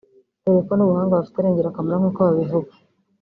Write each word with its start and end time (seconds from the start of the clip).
dore 0.43 0.59
ko 0.67 0.73
n’ubuhanga 0.75 1.17
bafite 1.19 1.37
ari 1.37 1.47
ingirakamaro 1.49 1.97
nk’uko 1.99 2.19
babivuga 2.27 2.71